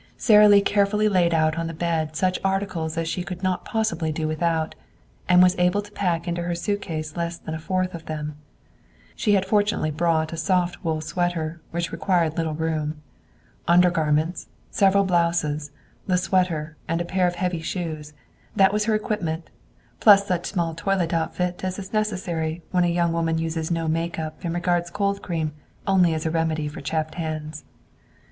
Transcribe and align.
Sara 0.17 0.47
Lee 0.49 0.61
carefully 0.61 1.07
laid 1.07 1.31
out 1.31 1.59
on 1.59 1.67
the 1.67 1.75
bed 1.75 2.15
such 2.15 2.39
articles 2.43 2.97
as 2.97 3.07
she 3.07 3.21
could 3.23 3.43
not 3.43 3.65
possibly 3.65 4.11
do 4.11 4.27
without, 4.27 4.73
and 5.29 5.43
was 5.43 5.55
able 5.59 5.83
to 5.83 5.91
pack 5.91 6.27
into 6.27 6.41
her 6.41 6.55
suitcase 6.55 7.15
less 7.15 7.37
than 7.37 7.53
a 7.53 7.59
fourth 7.59 7.93
of 7.93 8.07
them. 8.07 8.35
She 9.15 9.33
had 9.35 9.45
fortunately 9.45 9.91
brought 9.91 10.33
a 10.33 10.37
soft 10.37 10.83
wool 10.83 11.01
sweater, 11.01 11.61
which 11.69 11.91
required 11.91 12.35
little 12.35 12.55
room. 12.55 12.99
Undergarments, 13.67 14.47
several 14.71 15.03
blouses, 15.03 15.69
the 16.07 16.17
sweater 16.17 16.77
and 16.87 16.99
a 16.99 17.05
pair 17.05 17.27
of 17.27 17.35
heavy 17.35 17.61
shoes 17.61 18.13
that 18.55 18.73
was 18.73 18.85
her 18.85 18.95
equipment, 18.95 19.51
plus 19.99 20.25
such 20.25 20.47
small 20.47 20.73
toilet 20.73 21.13
outfit 21.13 21.63
as 21.63 21.77
is 21.77 21.93
necessary 21.93 22.63
when 22.71 22.83
a 22.83 22.87
young 22.87 23.13
woman 23.13 23.37
uses 23.37 23.69
no 23.69 23.87
make 23.87 24.17
up 24.17 24.43
and 24.43 24.55
regards 24.55 24.89
cold 24.89 25.21
cream 25.21 25.51
only 25.85 26.15
as 26.15 26.25
a 26.25 26.31
remedy 26.31 26.67
for 26.67 26.81
chapped 26.81 27.13
hands. 27.13 27.65